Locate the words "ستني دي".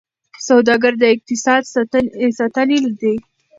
2.37-3.15